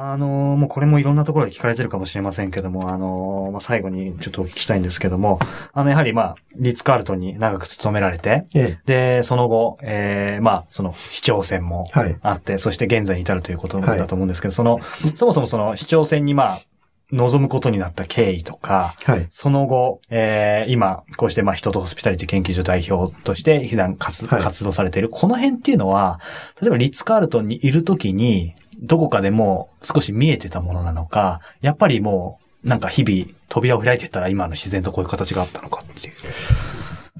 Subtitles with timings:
[0.00, 5.40] あのー、もうこれもいろんなところで聞かれてるかもしれませんけども、あのー、まあ、最後にちょっとお聞きしたいんですけども、
[5.72, 11.84] あの、やはりまあ、リッツ・カールトンに長く勤められて、ええ、で、その後、ええー、まあ、その市長選も
[12.22, 14.80] あって、はい、そして現在に至るということだと思うんですけど、はい、その、
[15.16, 16.62] そもそもその市長選にまあ、
[17.10, 26.20] 望むことになった経緯とか、はい、その後、えー、今、こうしてまあ人とホスピタリティ研究所代表として普段活,、活動されている、この辺っていうのは、
[26.60, 36.14] 例えばリッツ・カールトンにいるときに、どこかでも少し見えてたものなのか、やっぱりもう、なんか日々扉を開いてったら今の自然とこういう形があったのかっていう。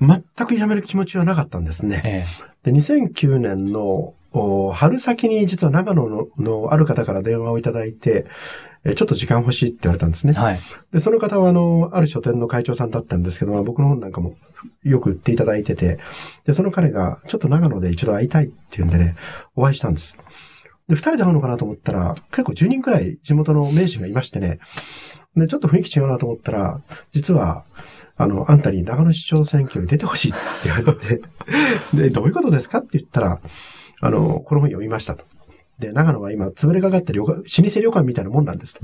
[0.00, 2.02] 全くやめる気持ちはなかったんですね。
[2.04, 2.26] え
[2.64, 4.14] え、で2009年の
[4.72, 8.26] 春先に実は長野ののある方から電話をいただいて、
[8.84, 10.32] ちょっと時間欲しいって言われたんですね。
[10.34, 10.60] はい。
[10.92, 14.36] で、その方は、あの、ある書店の会長さんだったんですけども、僕の本なんかも
[14.84, 15.98] よく売っていただいてて、
[16.44, 19.16] で、その彼が、ちょっと長野で一度会いたいって言うんでね、
[19.56, 20.16] お会いしたんです。
[20.88, 24.58] で、二人で会うのかなと思ったら、結構10人くらい地元の名士がいましてね、
[25.36, 26.80] で、ちょっと雰囲気違うなと思ったら、
[27.12, 27.64] 実は、
[28.16, 31.22] あの、あんたに長野市長選挙に出てほしいって言われて、
[31.94, 33.40] で、どういうことですかって言ったら、
[34.00, 35.24] あの、この本読みましたと。
[35.78, 38.78] で、長野は今、潰れかかってる老舗旅館みたいなもんなんです。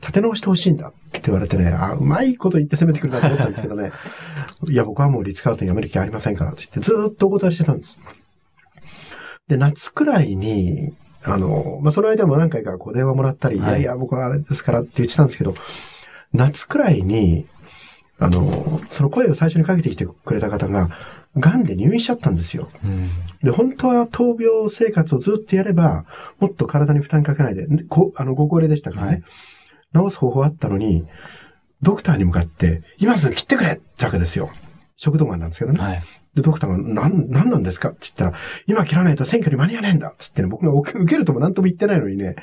[0.00, 3.92] 立て直してほしいんだって言われてね、あ、うまいこと言って攻めてくるなと思ったんですけどね。
[4.68, 7.96] いや、僕はもうリッツカールトンやめる気ありませんからって言って、ずっとお断りしてたんです。
[9.46, 10.92] で、夏くらいに、
[11.24, 15.54] あの、まあ、その間も何回かこう電話もらったり、はい、いやいや、僕はあれですからって言ってたんですけど、
[16.32, 17.46] 夏くらいに、
[18.18, 20.90] あの、その声を最初にかけてきてくれた方が、
[21.36, 22.68] 癌で入院しちゃったんですよ。
[22.84, 23.10] うん、
[23.42, 26.04] で、本当は闘病生活をずっとやれば、
[26.38, 29.22] もっと体に負担かけないで、こあの、ご高齢でしたからね、
[29.92, 31.06] はい、治す方法あったのに、
[31.80, 34.50] ドクターに向かって、今すぐ切ってくれってわけですよ。
[34.96, 35.80] 食道癌なんですけどね。
[35.82, 36.02] はい、
[36.34, 37.90] で、ドクターが、なん、なんなんですか？
[37.90, 42.36] って言ったら、今切らないと選挙に間に合わねえんだっつってね、僕が受けるとも何とも言ってないのにね、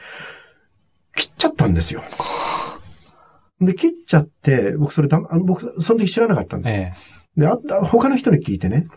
[1.16, 2.03] 切っちゃったんですよ。
[3.61, 6.75] で、切っちゃって、僕それだ、あの僕、その時知らなかったんです。
[6.75, 6.94] え
[7.38, 8.88] え、で、あった、他の人に聞いてね、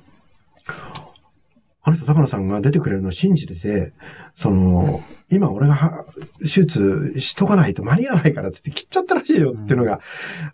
[1.84, 3.92] あの人、高野さんが出てくれるのを信じてて、
[4.34, 6.04] その、今俺が
[6.40, 10.00] 手術しとかないと間に合わないからって切っちゃったらしいよっていうのが、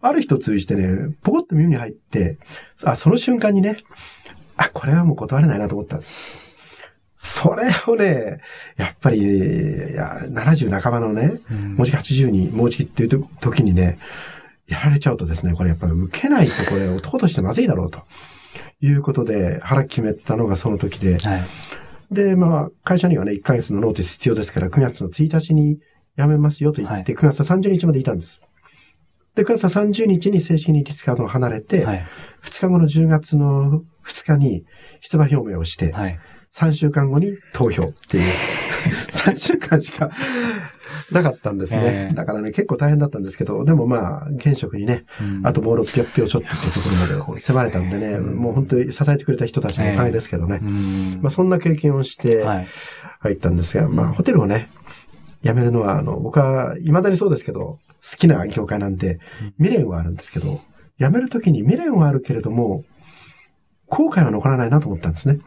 [0.00, 2.38] ある人通じてね、ポコッと耳に入って、
[2.83, 3.78] あ、その瞬間にね、
[4.56, 6.12] あ、これはもう断れないなと思ったんです。
[7.21, 8.41] それをね、
[8.77, 13.99] やっぱり、いや、70半ばのね、もうじき80に、もうじきっていう時にね、
[14.69, 18.03] やられちゃうとですね、これやっぱり受けないとこれ男としてまずいだろうと。
[18.81, 21.19] いうことで腹決めたのがその時で。
[21.19, 21.47] はい、
[22.11, 25.78] で、まあ、会社にはね、1ヶ月のノーティス必要ですから、9月の1日に
[26.16, 28.41] 辞めますよと言って、9月30日までいたんです。
[29.34, 32.06] で、9月30日に正式にリスカードを離れて、はい、
[32.43, 34.65] 2日後の10月の2日に
[35.00, 36.19] 出馬表明をして、はい、
[36.53, 38.25] 3週間後に投票っていう、
[39.11, 40.11] 3週間しか
[41.13, 42.13] なかったんですね。
[42.15, 50.59] だからね、結構大変だったんですけど、でもまあ、現職にね、うん、あともう600票ちょっとってところまで迫れたんでね、もう本当に支えてくれた人たちのおかげですけどね。
[51.21, 52.45] まあそんな経験をして
[53.21, 54.71] 入ったんですが、まあホテルをね、
[55.43, 59.21] 辞めるのは、あの、僕は未だにそうですけど、好きな業界なんで、
[59.59, 60.61] 未練はあるんですけど、
[60.99, 62.85] 辞めるときに未練はあるけれども、
[63.87, 65.39] 後悔は残らないなと思ったんですね。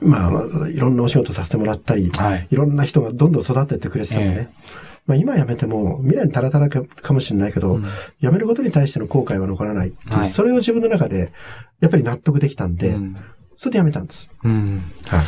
[0.00, 4.50] まあ、いろんなお仕事させてもらったり、はい、いろんな人がどんどん育ててくれてたんでね。
[4.52, 7.84] えーまあ今辞めても未来にたらたらかかもしれないけど、うん、
[8.20, 11.32] 辞めることに対しての後悔は残らないはい、それを自分の中で
[11.80, 13.16] やっぱり納得できたんで、うん、
[13.58, 14.30] それで辞めたんです。
[14.44, 14.82] うん。
[15.06, 15.22] は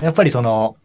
[0.00, 0.04] い。
[0.04, 0.76] やっぱりその、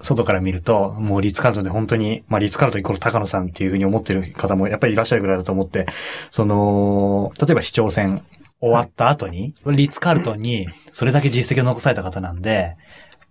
[0.00, 5.86] 外から見ると、もうリッツカールトンで本当に、まあリッツカールトンイコール高野さんっていうふうに思ってる方もやっぱりいらっしゃるぐらいだと思って、
[6.30, 8.24] その、例えば市長選
[8.60, 12.76] 終わった後に、リッツカールトンにそれだけ実績を残された方なんで、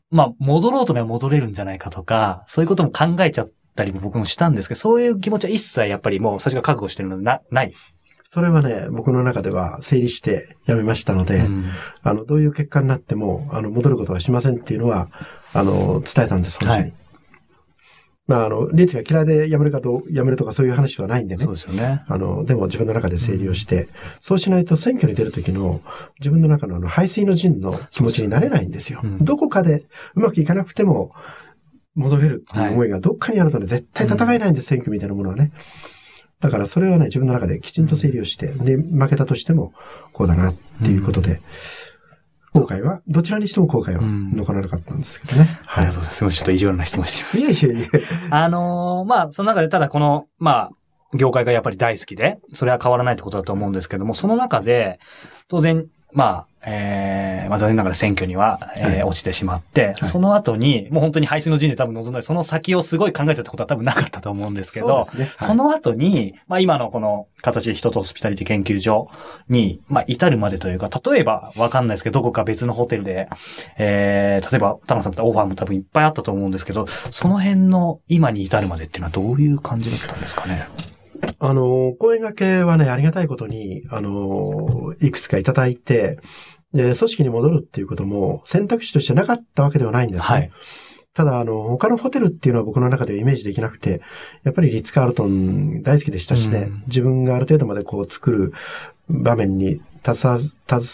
[0.09, 7.73] まあ、戻ろうと思えば戻れるんじゃないかとか、そういうことも考えちゃったりも僕もしたんですけど、そういう気持ちは一切やっぱりもう最初から覚悟してるのな、ない。
[8.23, 11.71] それはね、僕の中では整理してやめましたので、うん、
[12.03, 15.09] あの、どういう結果になっても、あの、戻ることはしませんっていうのは、
[15.53, 16.81] あの、伝えたんです、本当に。
[16.81, 16.93] はい
[18.27, 21.45] まあ、あの、リーツが嫌いで辞めるかと、辞めるとかそういう話はないんでね。
[21.45, 22.03] そうですよね。
[22.07, 23.89] あの、でも自分の中で整理をして、うん、
[24.19, 25.81] そうしないと選挙に出る時の
[26.19, 28.99] 自分の中のあの、排水の陣の気持ちになれないんですよ。
[29.03, 29.85] うん、どこかで
[30.15, 31.13] うまくいかなくても、
[31.95, 35.51] 戻れるっていう思いがどっかにあるとね、絶対戦えないんです、選挙みたいなものはね。
[36.39, 39.73] だからそれはね、自分の中できちんと整理をして、で、負けたとしても、
[40.13, 41.41] こうだなっていうことで、
[42.59, 45.43] 後悔は、どちらにしても後悔は残らなかったんですけどね。
[45.65, 45.85] はい。
[45.85, 46.37] ありがとうございます。
[46.37, 47.67] ちょっと意地悪な質問してました。
[47.67, 47.99] いやいやいや。
[48.31, 50.69] あのー、まあ、その中でただこの、まあ、
[51.15, 54.99] 業界がやっぱり大好きで、それは変わらないってことだと思うんですけども、その中で、
[55.47, 55.87] 当然、
[56.17, 65.25] まあ、えー、まあ残念ながら選挙には、えー、はい、落ちてしまって、はい、その後に、もう本当に排水の陣で多分臨んだり、その先をすごい考えたってことは多分なかったと思うんですけど、そ、ね。
[65.25, 69.11] はい、その後に、まあ今のこの形で人とホスピタリティ研究所
[69.47, 73.29] に、まあ至るまでというか、例えばわかんないですけど、どこか別のホテルで、
[73.77, 80.67] えー、例えば、田野さんってオファーも多分いっぱいあったと思うんですけど、その辺の今に至るまでっていうのはどういう感じだったんですかね？
[81.39, 86.19] あの、講演がけはね、ありがたいことに、あの、いくつかいただいて、
[86.73, 90.25] で、組織に戻るっていうことも選択肢としてなかったわけではないんですね。
[90.25, 90.51] はい。
[91.13, 94.01] ただ、あの、他のホテルっていうのは僕の中でイメージできなくて、
[94.43, 98.53] やっぱりリッツ・カールトン大好きでしたしね、うん、自分がある程度までこう作る
[99.09, 99.81] 場面に
[100.13, 100.39] 携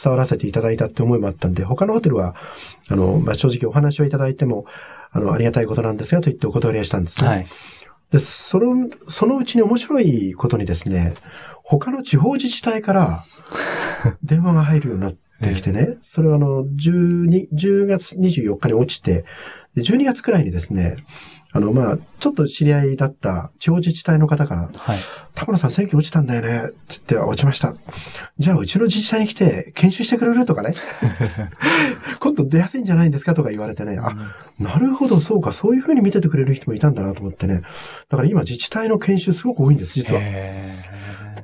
[0.05, 2.35] わらせていただいたって思いもあったんで、他のホテルは、
[2.89, 4.65] あの、まあ、正直お話をいただいても、
[5.11, 7.27] あの、ありがたいことなんですが、と言ってお断りはしたんですね。
[7.27, 7.47] はい。
[8.13, 11.15] で、その、そのうちに面白いことにですね、
[11.63, 13.25] 他の地方自治体から
[14.23, 19.25] 電話が入るようになってきてね、それはあの、12、10月24日に落ちて、
[19.75, 20.97] 12月くらいにですね、
[21.55, 24.97] あの、まあ、ちょっと知り合いだった地方自治体の方から、はい、
[25.35, 27.75] 田村さん選挙落ちたんだよね、つって落ちました。
[28.39, 30.45] じゃあ、うちの自治体に来て研修してくれる？
[30.45, 30.73] とかね。
[32.19, 33.35] 今度出やすいんじゃないんですか？
[33.35, 34.15] とか言われてね、あ、
[34.59, 37.61] なるほど、そうか、そういうふうに見ててくれる人もいたんだなと思ってね。
[38.09, 40.21] だから今自治体の研修すごく多いんです、実は。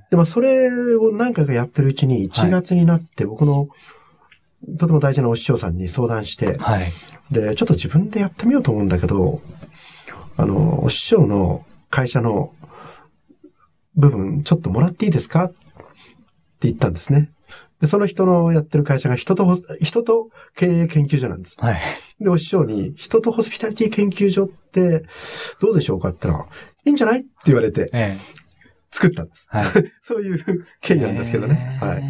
[0.10, 3.68] で、まあ、それを何回かやってるうちに、1月になって僕の、
[4.80, 6.92] とても大事なお師匠さんに相談して、はい、
[7.32, 9.42] で、ちょっと自分でやってみようと思うんだけど、
[10.40, 12.54] あの、お師匠の会社の
[13.96, 15.46] 部分、ちょっともらっていいですか？
[15.46, 15.56] って
[16.62, 17.30] 言ったんですね。
[17.82, 21.58] で、その人のやってる会社が人と、人と経営研究所なんです。
[21.60, 21.78] はい。
[22.22, 25.04] で、お師匠に、人とホスピタリティ研究所って
[25.60, 26.50] どうでしょうかって言ったら、
[26.86, 27.20] いいんじゃない？
[27.20, 28.18] って言われて、ええ、
[28.92, 29.48] 作ったんです。
[29.50, 29.66] はい。
[30.00, 31.78] そういう経緯なんですけどね。
[31.82, 32.02] はい。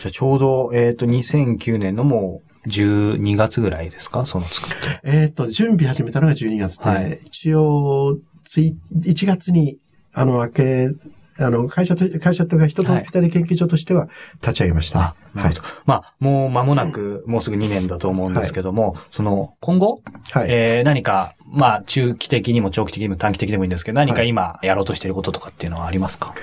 [0.00, 4.26] じゃあちょうど、えっ、ー、と、2009年のもう、12月ぐらいですか？
[4.26, 4.76] その作って。
[5.04, 8.18] えっ、と、準備始めたのが12月で、はい、一応、
[8.48, 9.78] 1月に、
[10.12, 10.88] あの、明け、
[11.38, 14.08] あの、会社と、会社とか人とホスピタリ研究所としては
[14.40, 14.98] 立ち上げました。
[14.98, 15.38] はい。
[15.38, 15.54] はい、
[15.84, 20.02] まあ、もう間もなく、もうすぐ2年だと思うんですけども、はい、その、今後、
[20.32, 26.34] はい、えー、何か、まあ、中期的にも長期的にも短期的でもいいんですけど、何か今やろうとしていることとかっていうのはありますか、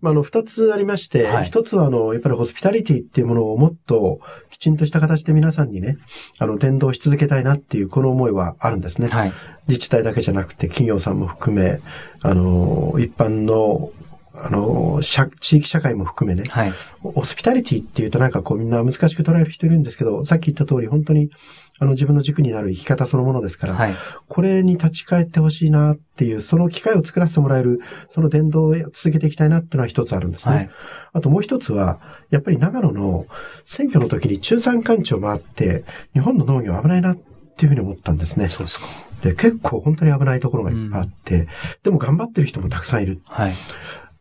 [0.00, 4.20] まあ、あの、二つありまして、一、つは、あの、やっぱりホスピタリティっていうものをもっと
[4.50, 5.98] きちんとした形で皆さんにね、
[6.38, 9.08] あの、伝導し続けたいなっていう、この思いはあるんですね。
[9.08, 9.32] はい。
[9.68, 11.80] 自治体だけじゃなくて、企業さんも含め、
[12.22, 13.90] あの、一般の
[14.38, 15.00] あの、
[15.40, 16.72] 地域社会も含めね、はい、
[17.02, 21.30] ホスピタリティっていうとなんかこうみんな難しく捉える人いるんですけど、さっき言った通り本当に
[21.78, 23.94] あの自分の軸になる生き方そのものですから、はい、
[24.28, 30.54] これに立ち返ってほしいなっていう、その機会を作らせてもらえる、その伝道を続けていきたいなっていうのは一つあるんですね。
[30.54, 30.70] はい、
[31.12, 32.00] あともう一つは、
[32.30, 33.26] やっぱり長野の
[33.64, 37.16] 選挙の時に中山間地を回って、日本の農業危ないなっ
[37.56, 38.48] ていうふうに思ったんですね。
[38.48, 38.86] そうですか。
[39.22, 41.46] で、結構本当に危ないところがいっぱいあって、うん、
[41.84, 43.20] でも頑張ってる人もたくさんいる。
[43.24, 43.54] はい。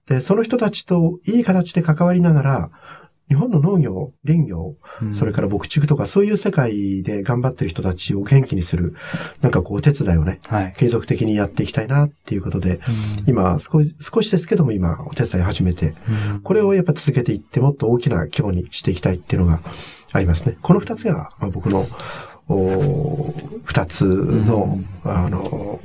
[0.08, 2.70] で、その人たちといい形で関わりながら、
[3.28, 4.76] 日本の農業、林業、
[5.14, 8.96] それから牧畜とかそういう世界で頑張ってる人たちを元気にする、
[9.42, 12.80] なんかこうお手伝いをね、はい、継続的にやっていきたいなっていうことで、
[13.26, 15.96] 今少し、少しですけども今お手伝い始めて、
[16.44, 19.60] これをやっぱ続けていってもっと大きな規模にしていきたいっていうのが
[20.12, 20.58] ありますね。
[20.62, 21.88] この二つが、まあ、僕の
[23.64, 25.80] 二つの、あの、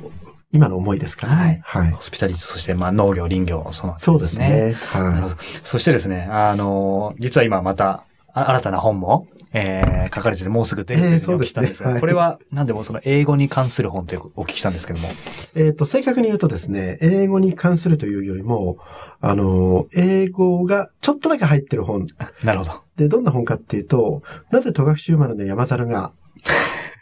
[0.53, 1.61] 今の思いですからね。
[1.63, 1.83] はい。
[1.83, 1.91] はい。
[1.91, 4.75] ホスピタリティ、そしてまあ農業、林業、その、ね、そうですね。
[4.91, 5.01] はい。
[5.03, 5.35] なるほど。
[5.63, 8.03] そしてですね、あの、実は今また、
[8.33, 15.09] 新たな本も、えー、書かれててもうすぐ出るというお聞きしたんですが、えーすねはい、これは何でもその英語に関する本というお聞きしたんですけども。
[15.55, 18.77] えっ、と、正確に言うとですね、英語に関するというよりも、
[19.19, 22.07] あの、英語がちょっとだけ入ってる本。
[22.43, 22.81] なるほど。
[22.95, 26.13] で、どんな本かっていうと、なぜ戸隠生まれの山猿が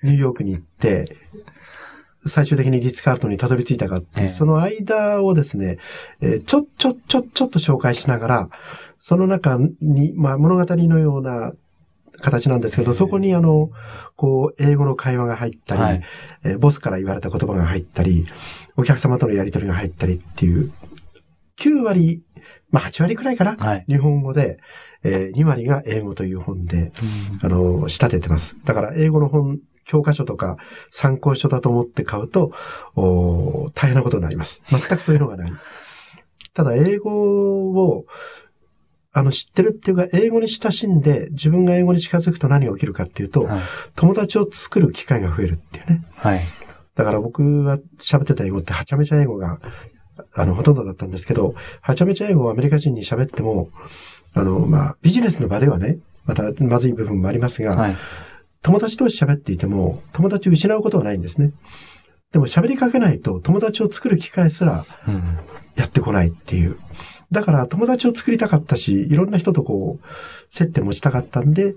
[0.01, 1.15] ニューヨークに行って、
[2.25, 5.77] 最終的にリッツ・カールトンにたどり着いたかっていう、その間をですね、
[6.21, 8.49] えー、ちょ、ちょ、ちょ、ちょっと紹介しながら、
[8.97, 11.53] その中に、まあ物語のような
[12.19, 13.69] 形なんですけど、そこにあの、
[14.15, 16.03] こう、英語の会話が入ったり、はい、
[16.43, 18.25] えー、ボスから言われた言葉が入ったり、
[18.75, 20.71] お客様とのやり取りが入ったりっていう、
[21.57, 22.21] 9割、
[22.69, 24.59] まあ8割くらいかな、はい、日本語で、
[25.03, 26.91] えー、2割が英語という本で、
[27.41, 28.55] うん、あの、仕立ててます。
[28.65, 29.59] だから英語の本、
[29.89, 30.57] 教科書とか
[30.91, 32.51] 参考書だと思って買うと、
[32.95, 34.61] お大変なことになります。
[34.69, 35.51] 全くそういうのがない。
[36.53, 38.05] ただ、英語を、
[39.13, 43.59] あの、知ってるっていうか、英語に親しんで、自分が英語に近づくと何が起きるかっていうと、はい、
[43.95, 46.05] 友達を作る機会が増えるっていうね。
[46.13, 46.43] はい。
[46.93, 49.59] だから僕が喋ってた英語ってはちゃめちゃ英語が、
[50.35, 53.69] あの、ほとんどだったんですけど、はちゃめちゃ英語をアメリカ人に喋っても、
[54.35, 57.97] あの、まあ、ビジネスの場ではね、またまずい部分もありますが、はい、
[58.61, 61.51] 友達同士喋っていても、友達を失うことはないんですね。
[62.31, 64.85] でも喋りかけないと友達を作る機会すら
[65.75, 66.77] やってこないっていう。
[67.31, 70.05] だから友達を作りたかったし、いろんな人とこう、
[70.49, 71.75] 接点持ちたかったんで、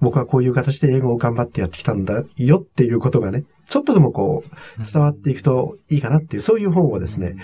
[0.00, 7.36] 僕はこういう形で英語を頑張ってやってきたんだよっていうことがね、ちょっとでもこう、伝わっていくといいかなっていう、そういう本をですね、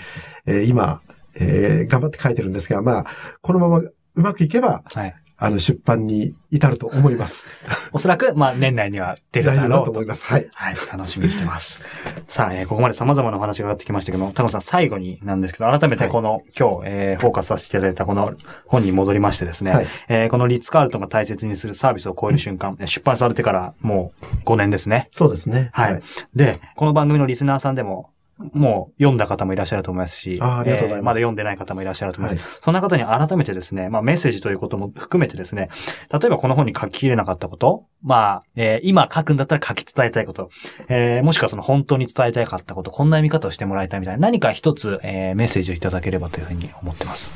[0.65, 1.01] 今、
[1.37, 3.05] 頑張って書いてるんですが、まあ、
[3.41, 7.47] このままうまくいけば、はい、あの、出版に至ると思います。
[7.91, 9.85] おそらく、まあ、年内には出るだろうと。
[9.85, 10.23] と思います。
[10.25, 10.47] はい。
[10.53, 10.75] はい。
[10.91, 11.81] 楽しみにしてます。
[12.27, 18.33] さあ、えー、ここまで様々なお話が上がってきましたけども、タコさん最後になんですけど、改めてこの、はい、今日、えー、フォーカスさせていただいたこの
[18.65, 25.09] 本に戻りましてですね、はい、えー、このリッツ・カールトンが大切にするサービスを超える瞬間、出版されてからもう5年ですね。
[25.11, 25.69] そうですね。
[25.73, 25.93] はい。
[25.93, 32.41] はい、で、この番組のリスナーさんでも、もう読んだ方もいらっしゃると思いますし、あありがとうございます、まだ読んでない方もいらっしゃると思います。
[32.43, 35.69] はい、そんな方に改めてですね、まあメッセージということも含めてですね、
[36.11, 40.49] 例えばこの本に書ききれなかったこと、まあ、えー、今書くんだったら書き伝えたいこと、
[40.89, 47.33] えー、もしくはその本当に伝えたかったこと、こんな読み方をしてもらいたいみたいな、何か一つ、えー、メッセージをいただければというふうに思ってます。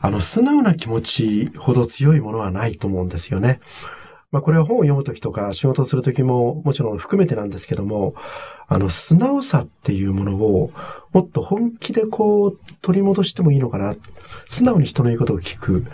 [0.00, 3.60] あの、素直な気持ちほど強いものはないと思うんですよね。
[4.30, 8.14] まあこれは本を読むときとか仕事をするときももちろん含めてなんですけども、
[8.66, 10.72] あの素直さっていうものを
[11.12, 13.94] もっと本気でこう取り戻してもいいのかな。
[14.46, 15.86] 素直に人の言うことを聞く。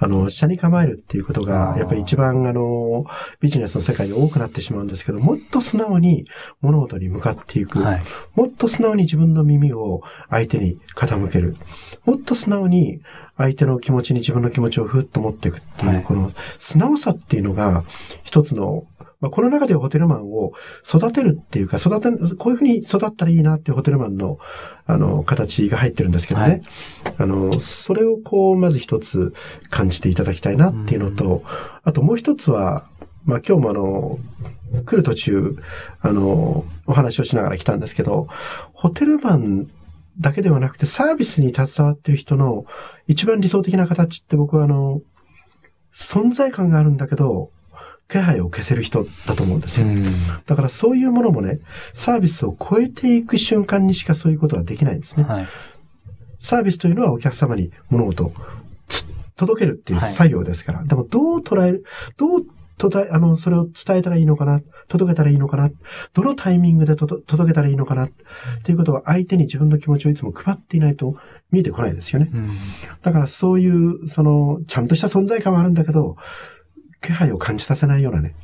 [0.00, 3.04] あの、下に構えるっていうことが、やっぱり一番あの、
[3.40, 6.24] ビジネスの世界で多くなってしまうんですけど、もっと素直に
[6.60, 7.80] 物事に向かっていく。
[7.80, 8.02] はい、
[8.36, 11.56] もっと素直に自分の耳を相手に傾ける。
[12.04, 13.00] もっと素直に
[13.36, 17.84] 相手の気持ちに自分の気持ちをふっと持っていくっていう、はい、この素直さっていうのが、
[18.22, 18.84] 一つの
[19.20, 20.52] まあ、この中でホテルマンを
[20.86, 24.38] 育てるっていうか、育て、こういうふうに育ったらいいなっていうホテルマンの、
[24.86, 26.46] あの、形が入ってるんですけどね。
[26.46, 26.62] はい、
[27.18, 29.34] あの、それをこう、まず一つ
[29.70, 31.42] 感じていただきたいなっていうのと、
[31.82, 32.86] あともう一つは、
[33.24, 34.18] まあ、今日もあの、
[34.84, 35.56] 来る途中、
[36.00, 38.28] あの、お話をしながら来たんですけど、
[38.72, 39.68] ホテルマン
[40.20, 42.66] だけではなくてサービスに携わってる人の
[43.06, 45.00] 一番理想的な形って僕はあの、
[45.92, 47.50] 存在感があるんだけど、
[48.08, 49.86] 気配を消せる人だと思うんですよ。
[50.46, 51.60] だからそういうものもね、
[51.92, 55.24] サービスを超えていく瞬間にしかそういうことはできないんですね。
[55.24, 55.48] はい、
[56.40, 58.32] サービスというのはお客様に物事を
[59.36, 60.78] 届けるっていう作業ですから。
[60.78, 61.84] はい、でもどう捉える、
[62.16, 62.40] どう
[62.78, 64.62] とた、あの、それを伝えたらいいのかな？
[64.86, 65.70] 届けたらいいのかな？
[66.14, 68.06] どのタイミングで届けたらいいのかな？
[68.06, 68.10] っ
[68.62, 71.16] ていうことは相手に自分の気持ちをいつも配っていないと
[71.50, 72.30] 見えてこないですよね。
[73.02, 76.16] だからそういう、その、ちゃんとした存在感はあるんだけど、
[77.00, 78.34] 気配を感じさせないようなね、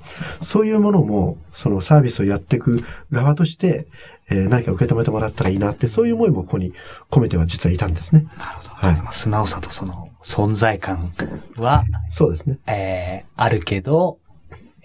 [0.43, 3.87] そういうものも、そのサービスをやっていく側として、
[4.31, 6.73] えー、何か受け止めてもらったらいいなって、そういう思いもここに
[7.11, 8.27] 込めては実はいたんですね。
[8.39, 8.69] なるほど。
[8.71, 9.13] はい。
[9.13, 11.13] 素直さとその存在感
[11.57, 12.59] は、そうですね。
[12.67, 14.19] えー、あるけど、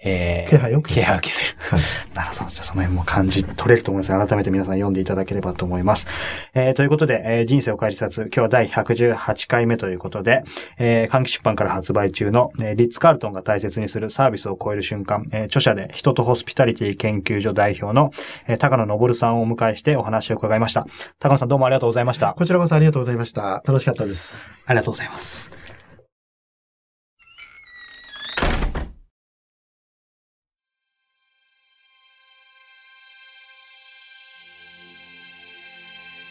[0.02, 1.02] えー、気配を消せる。
[1.02, 1.56] 気配を消せる。
[1.58, 1.80] はい。
[2.14, 2.50] なるほど。
[2.50, 6.06] じゃあその辺も感じ取れると思います改めて皆さん読んでいただければと思います。
[6.54, 10.42] えー、ということで、えー、人生を変える冊、今日は第118回目ということで、
[10.78, 18.10] えー、換気出版から発売中の、えー、リッツ・カールトンが大切にするサービスを超える瞬間、えー、著者で人とホスピタリティ研究所代表の、
[18.46, 20.86] えー、高野昇さんをお迎えしてお話を伺いました。
[21.18, 22.34] 高野さんどうもありがとうございました。
[22.34, 23.62] こちらこそありがとうございました。
[23.66, 24.48] 楽しかったです。
[24.66, 25.59] ありがとうございます。